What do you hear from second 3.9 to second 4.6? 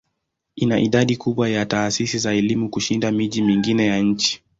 nchi.